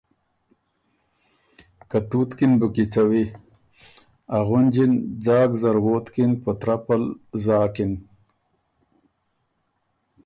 [1.89, 3.23] که تُوت کی ن بُو کیڅَوی
[4.35, 4.93] ا غُںجی ن
[5.25, 7.05] ځاک زر ووتکِن په ترپه ل
[7.45, 7.93] زاکِن۔